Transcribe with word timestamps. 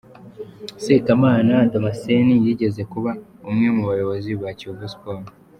Sekamana 0.83 1.53
Damasenti 1.71 2.35
yigeze 2.43 2.81
kuba 2.91 3.11
umwe 3.49 3.67
mu 3.75 3.83
bayobozi 3.89 4.29
ba 4.41 4.49
Kiyovu 4.57 4.85
Siporo. 4.93 5.25